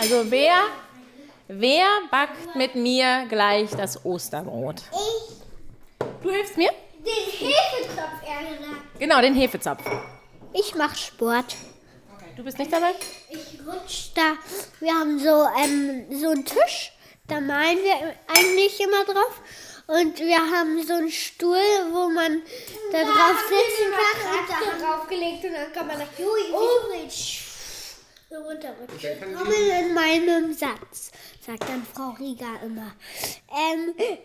[0.00, 0.54] Also wer,
[1.46, 4.76] wer backt mit mir gleich das Osterbrot?
[4.92, 5.36] Ich.
[6.22, 6.70] Du hilfst mir?
[7.00, 8.98] Den Hefezopf, eher gesagt.
[8.98, 9.82] Genau, den Hefezopf.
[10.54, 11.54] Ich mach Sport.
[12.34, 12.94] Du bist nicht dabei?
[13.28, 14.36] Ich rutsch da.
[14.80, 16.92] Wir haben so, ähm, so einen Tisch,
[17.28, 19.42] da malen wir eigentlich immer drauf.
[19.86, 21.58] Und wir haben so einen Stuhl,
[21.92, 22.40] wo man
[22.90, 24.38] da drauf sitzen kann.
[24.38, 27.10] Und da draufgelegt und dann kann man da oben
[28.30, 29.34] so runterrutschen.
[29.34, 31.10] Kommen in meinem Satz,
[31.44, 32.92] sagt dann Frau Rieger immer.
[33.50, 34.18] Ähm, äh,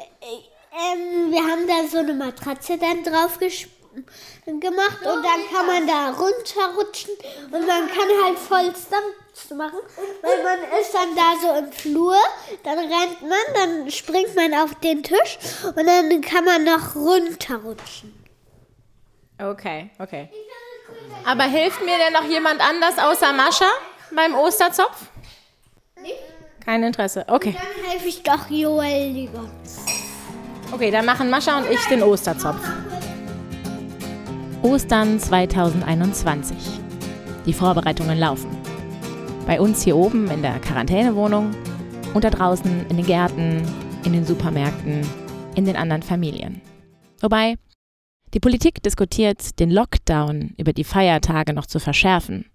[0.77, 6.09] ähm, wir haben da so eine Matratze dann drauf gemacht und dann kann man da
[6.09, 7.13] runterrutschen
[7.45, 9.79] und man kann halt voll Stunts machen,
[10.21, 12.17] weil man ist dann da so im Flur,
[12.63, 18.13] dann rennt man, dann springt man auf den Tisch und dann kann man noch runterrutschen.
[19.41, 20.29] Okay, okay.
[21.26, 23.71] Aber hilft mir denn noch jemand anders außer Mascha
[24.15, 25.09] beim Osterzopf?
[26.63, 27.25] Kein Interesse.
[27.27, 27.55] Okay.
[27.55, 29.49] Dann helfe ich doch Joel lieber.
[30.71, 32.59] Okay, dann machen Mascha und ich den Osterzopf.
[34.63, 36.57] Ostern 2021.
[37.45, 38.49] Die Vorbereitungen laufen.
[39.45, 41.51] Bei uns hier oben in der Quarantänewohnung
[42.15, 43.62] und da draußen in den Gärten,
[44.03, 45.07] in den Supermärkten,
[45.53, 46.62] in den anderen Familien.
[47.21, 47.57] Wobei,
[48.34, 52.45] die Politik diskutiert, den Lockdown über die Feiertage noch zu verschärfen,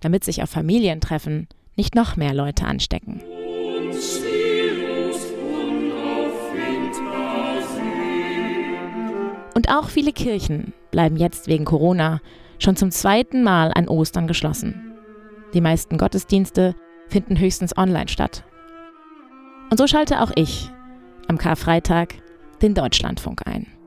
[0.00, 3.22] damit sich auf Familientreffen nicht noch mehr Leute anstecken.
[9.54, 12.20] Und auch viele Kirchen bleiben jetzt wegen Corona
[12.58, 14.92] schon zum zweiten Mal an Ostern geschlossen.
[15.54, 16.74] Die meisten Gottesdienste
[17.08, 18.44] finden höchstens online statt.
[19.70, 20.70] Und so schalte auch ich
[21.26, 22.14] am Karfreitag
[22.62, 23.77] den Deutschlandfunk ein.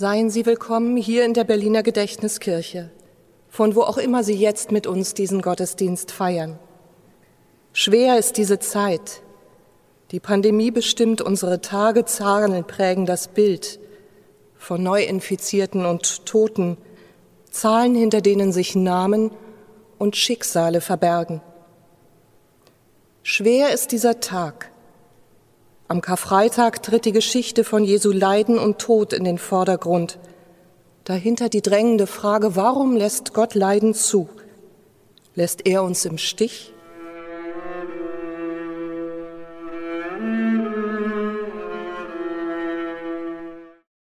[0.00, 2.88] Seien Sie willkommen hier in der Berliner Gedächtniskirche,
[3.48, 6.56] von wo auch immer Sie jetzt mit uns diesen Gottesdienst feiern.
[7.72, 9.22] Schwer ist diese Zeit,
[10.12, 13.80] die Pandemie bestimmt unsere Tage, Zahlen prägen das Bild
[14.56, 16.76] von Neuinfizierten und Toten,
[17.50, 19.32] Zahlen, hinter denen sich Namen
[19.98, 21.40] und Schicksale verbergen.
[23.24, 24.70] Schwer ist dieser Tag.
[25.90, 30.18] Am Karfreitag tritt die Geschichte von Jesu Leiden und Tod in den Vordergrund.
[31.04, 34.28] Dahinter die drängende Frage, warum lässt Gott Leiden zu?
[35.34, 36.74] Lässt er uns im Stich?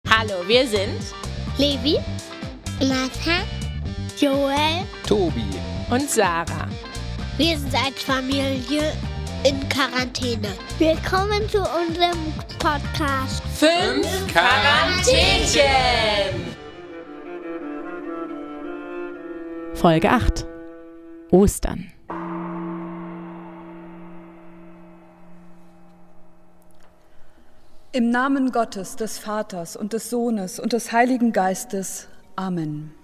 [0.09, 1.01] Hallo, wir sind
[1.57, 1.97] Levi,
[2.79, 3.43] Martha,
[4.17, 5.43] Joel Tobi.
[5.91, 6.69] und Sarah.
[7.37, 8.93] Wir sind als Familie
[9.45, 10.47] in Quarantäne.
[10.79, 13.43] Willkommen zu unserem Podcast.
[13.53, 15.63] Fünf Quarantänchen!
[19.75, 20.47] Folge 8.
[21.29, 21.91] Ostern.
[27.91, 32.07] Im Namen Gottes, des Vaters und des Sohnes und des Heiligen Geistes.
[32.35, 32.95] Amen.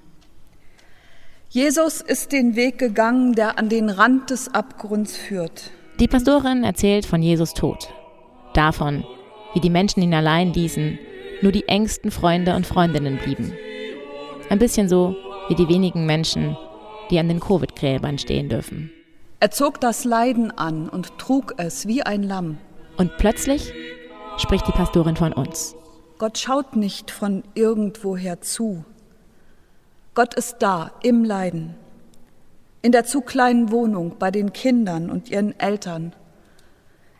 [1.50, 5.72] Jesus ist den Weg gegangen, der an den Rand des Abgrunds führt.
[6.02, 7.94] Die Pastorin erzählt von Jesus Tod.
[8.56, 9.04] Davon,
[9.54, 10.98] wie die Menschen ihn allein ließen,
[11.44, 13.54] nur die engsten Freunde und Freundinnen blieben.
[14.50, 15.16] Ein bisschen so
[15.48, 16.58] wie die wenigen Menschen,
[17.12, 18.90] die an den Covid-Gräbern stehen dürfen.
[19.40, 22.58] Er zog das Leiden an und trug es wie ein Lamm.
[22.98, 23.72] Und plötzlich
[24.38, 25.76] spricht die Pastorin von uns.
[26.18, 28.84] Gott schaut nicht von irgendwoher zu.
[30.16, 31.76] Gott ist da im Leiden,
[32.82, 36.14] in der zu kleinen Wohnung bei den Kindern und ihren Eltern,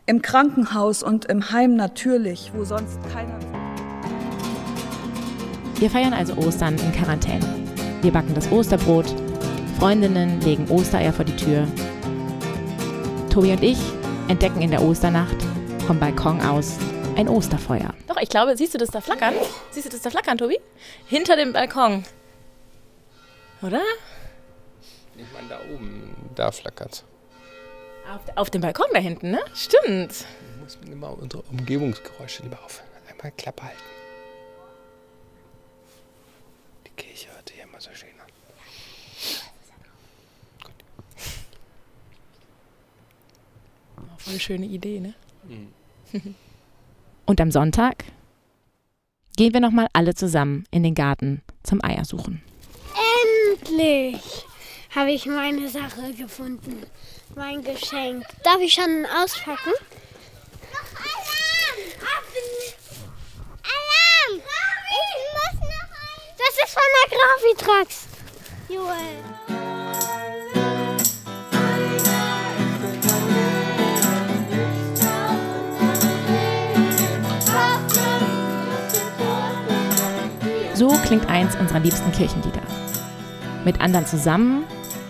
[0.06, 3.38] im Krankenhaus und im Heim natürlich, wo sonst keiner.
[5.76, 7.46] Wir feiern also Ostern in Quarantäne.
[8.02, 9.06] Wir backen das Osterbrot,
[9.78, 11.66] Freundinnen legen Ostereier vor die Tür.
[13.30, 13.78] Tobi und ich
[14.28, 15.36] entdecken in der Osternacht
[15.86, 16.78] vom Balkon aus
[17.16, 17.94] ein Osterfeuer.
[18.08, 19.34] Doch, ich glaube, siehst du das da flackern?
[19.70, 20.58] Siehst du das da flackern, Tobi?
[21.06, 22.04] Hinter dem Balkon.
[23.62, 23.80] Oder?
[25.22, 27.04] Ich meine, da oben, da flackert.
[28.12, 29.40] Auf, auf dem Balkon da hinten, ne?
[29.54, 30.26] Stimmt.
[30.60, 32.82] Muss man immer unsere Umgebungsgeräusche lieber auf.
[33.08, 33.82] Einmal Klappe halten.
[36.86, 38.26] Die Kirche hört sich immer so schön an.
[44.18, 45.14] Voll schöne Idee, ne?
[47.26, 48.04] Und am Sonntag
[49.36, 52.42] gehen wir nochmal alle zusammen in den Garten zum Eiersuchen.
[53.60, 54.46] Endlich
[54.94, 56.86] habe ich meine Sache gefunden.
[57.34, 58.24] Mein Geschenk.
[58.44, 59.72] Darf ich schon auspacken?
[60.70, 61.78] Noch Alarm!
[63.62, 64.42] Alarm!
[64.90, 66.22] Ich muss noch ein.
[66.36, 68.06] Das ist von der Grafitrax.
[68.68, 69.22] Joel.
[80.74, 82.62] So klingt eins unserer liebsten Kirchenlieder.
[83.64, 84.64] Mit anderen zusammen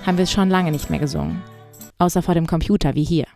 [0.04, 1.42] haben wir es schon lange nicht mehr gesungen,
[1.98, 3.26] außer vor dem Computer wie hier.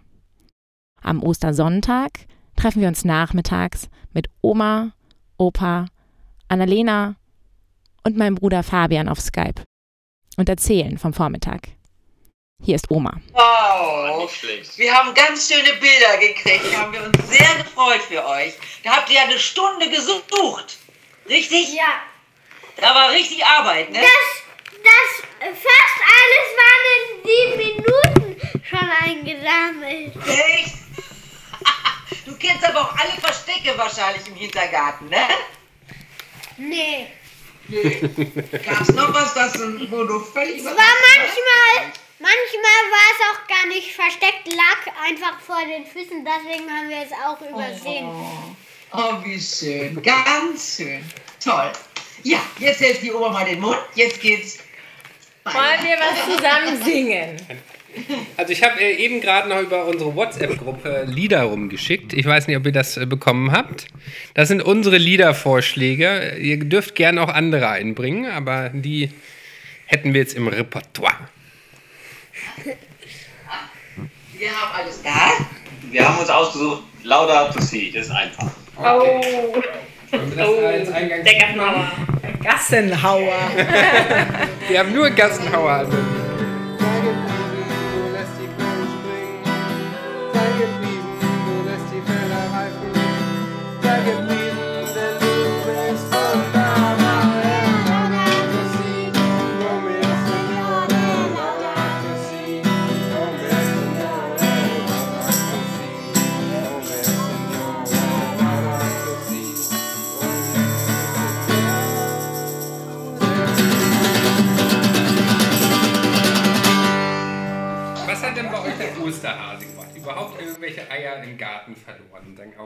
[1.03, 2.27] Am Ostersonntag
[2.57, 4.93] treffen wir uns nachmittags mit Oma,
[5.39, 5.87] Opa,
[6.49, 7.17] Annalena
[8.05, 9.63] und meinem Bruder Fabian auf Skype
[10.37, 11.69] und erzählen vom Vormittag.
[12.63, 13.21] Hier ist Oma.
[13.33, 14.29] Wow,
[14.77, 18.55] wir haben ganz schöne Bilder gekriegt, da haben wir uns sehr gefreut für euch.
[18.83, 20.79] Da habt ihr ja eine Stunde gesucht,
[21.29, 21.75] richtig?
[21.75, 22.03] Ja.
[22.79, 24.01] Da war richtig Arbeit, ne?
[24.01, 30.17] Das, das fast alles waren in sieben Minuten schon eingesammelt.
[30.27, 30.75] Echt?
[32.25, 35.29] Du kennst aber auch alle Verstecke wahrscheinlich im Hintergarten, ne?
[36.57, 37.07] Nee.
[38.65, 39.55] Gab's noch was, das,
[39.91, 40.59] wo du völlig...
[40.59, 46.25] Es war manchmal, manchmal war es auch gar nicht versteckt, lag einfach vor den Füßen,
[46.25, 48.09] deswegen haben wir es auch übersehen.
[48.93, 50.01] Oh, wie schön.
[50.03, 51.05] Ganz schön.
[51.43, 51.73] Toll.
[52.23, 53.79] Ja, jetzt hält die Oma mal den Mund.
[53.95, 54.59] Jetzt geht's.
[55.47, 57.37] Wollen wir was zusammen singen?
[58.37, 62.13] Also ich habe äh, eben gerade noch über unsere WhatsApp-Gruppe Lieder rumgeschickt.
[62.13, 63.87] Ich weiß nicht, ob ihr das äh, bekommen habt.
[64.35, 66.37] Das sind unsere Liedervorschläge.
[66.37, 69.11] Ihr dürft gerne auch andere einbringen, aber die
[69.87, 71.29] hätten wir jetzt im Repertoire.
[74.33, 75.33] Wir haben alles da.
[75.91, 78.51] Wir haben uns ausgesucht, Laudato Si, das ist einfach.
[78.77, 79.63] Oh,
[80.11, 81.93] Das als Eingangs der Gassenhauer.
[82.43, 83.51] Gassenhauer.
[84.69, 85.87] Wir haben nur Gassenhauer.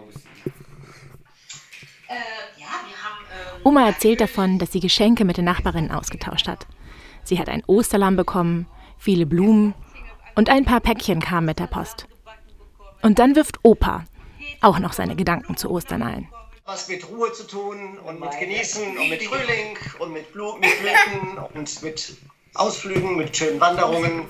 [0.02, 0.22] Augustin?
[2.08, 2.14] Äh,
[2.60, 3.24] ja, wir haben.
[3.56, 6.66] Ähm, Oma erzählt davon, dass sie Geschenke mit den Nachbarinnen ausgetauscht hat.
[7.24, 8.66] Sie hat ein Osterlamm bekommen,
[8.98, 9.74] viele Blumen
[10.34, 12.06] und ein paar Päckchen kamen mit der Post.
[13.02, 14.04] Und dann wirft Opa
[14.60, 16.28] auch noch seine Gedanken zu Ostern ein.
[16.66, 20.70] was mit Ruhe zu tun und mit Genießen und mit Frühling und mit, Blu mit
[20.80, 22.16] Blüten und mit
[22.54, 24.26] Ausflügen, mit schönen Wanderungen.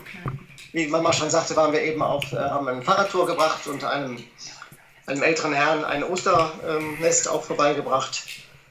[0.72, 4.22] Wie Mama schon sagte, waren wir eben auf, äh, haben eine Fahrradtour gebracht und einem,
[5.06, 8.22] einem älteren Herrn ein Osternest auch vorbeigebracht.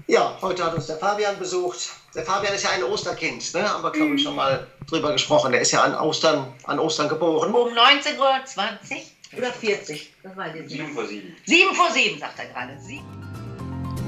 [0.08, 1.90] Ja, heute hat uns der Fabian besucht.
[2.16, 3.70] Der Fabian ist ja ein Osterkind, ne?
[3.70, 5.52] haben wir glaube ich schon mal drüber gesprochen.
[5.52, 7.54] Der ist ja an Ostern, an Ostern geboren.
[7.54, 9.06] um 19 Uhr 20
[9.38, 10.14] oder 40?
[10.24, 10.70] Das nicht.
[10.70, 11.36] 7 vor 7.
[11.46, 12.80] 7 vor 7, sagt er gerade.
[12.80, 13.02] Sie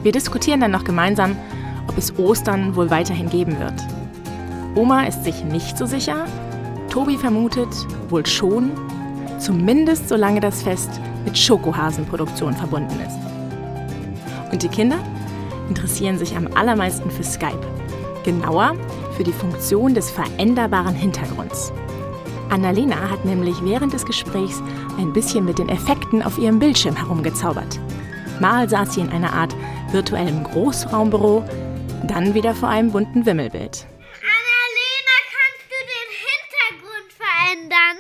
[0.02, 1.38] Wir diskutieren dann noch gemeinsam,
[1.88, 3.80] ob es Ostern wohl weiterhin geben wird.
[4.76, 6.26] Oma ist sich nicht so sicher.
[6.90, 7.70] Tobi vermutet
[8.10, 8.72] wohl schon,
[9.40, 10.90] zumindest solange das Fest
[11.26, 13.18] mit Schokohasenproduktion verbunden ist.
[14.52, 15.00] Und die Kinder
[15.70, 17.62] interessieren sich am allermeisten für Skype.
[18.24, 18.76] Genauer
[19.16, 21.72] für die Funktion des veränderbaren Hintergrunds.
[22.50, 24.62] Annalena hat nämlich während des Gesprächs
[24.98, 27.80] ein bisschen mit den Effekten auf ihrem Bildschirm herumgezaubert.
[28.42, 29.56] Mal saß sie in einer Art
[29.92, 31.46] virtuellem Großraumbüro,
[32.08, 33.88] dann wieder vor einem bunten Wimmelbild.
[34.20, 37.98] Annalena, kannst du den Hintergrund verändern?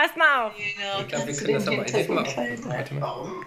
[0.00, 0.52] Pass mal auf.
[0.56, 0.76] Ich
[1.08, 2.24] glaube, wir können das aber echt mal.
[2.24, 3.00] Warte mal.
[3.00, 3.44] Warum?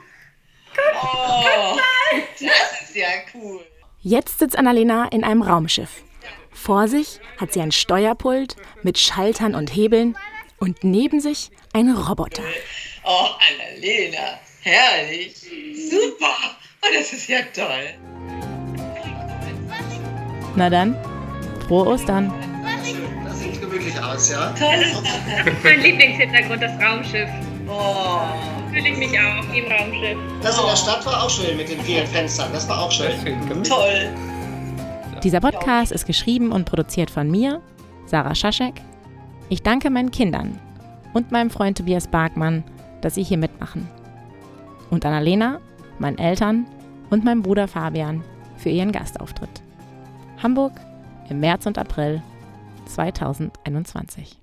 [1.01, 1.79] Oh,
[2.11, 3.61] das ist ja cool.
[4.01, 6.03] Jetzt sitzt Annalena in einem Raumschiff.
[6.51, 10.17] Vor sich hat sie ein Steuerpult mit Schaltern und Hebeln
[10.57, 12.43] und neben sich einen Roboter.
[13.05, 15.37] Oh, Annalena, herrlich.
[15.89, 16.35] Super.
[16.81, 17.93] Oh, das ist ja toll.
[20.57, 20.97] Na dann,
[21.65, 22.50] frohe Ostern.
[24.01, 24.53] Aus, ja?
[24.57, 25.01] Tolles
[25.63, 27.29] Mein Lieblingshintergrund, das Raumschiff.
[27.67, 28.21] Oh,
[28.71, 30.17] Fühle ich mich auch im Raumschiff.
[30.41, 32.49] Das in der Stadt war auch schön mit den vielen Fenstern.
[32.53, 33.11] Das war auch schön.
[33.63, 34.09] toll.
[35.23, 37.61] Dieser Podcast ist geschrieben und produziert von mir,
[38.05, 38.81] Sarah Schaschek.
[39.49, 40.59] Ich danke meinen Kindern
[41.13, 42.63] und meinem Freund Tobias Barkmann,
[43.01, 43.87] dass sie hier mitmachen.
[44.89, 45.59] Und Annalena,
[45.99, 46.65] meinen Eltern
[47.09, 48.23] und meinem Bruder Fabian
[48.57, 49.61] für ihren Gastauftritt.
[50.41, 50.73] Hamburg
[51.29, 52.21] im März und April
[52.85, 54.40] 2021.